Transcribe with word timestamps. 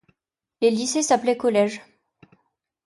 Les 0.61 0.71
lycées 0.71 1.03
s’appelaient 1.03 1.37
collèges. 1.37 1.83